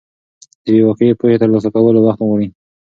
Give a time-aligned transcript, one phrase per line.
[0.63, 2.47] د یوې واقعي پوهې ترلاسه کول وخت غواړي.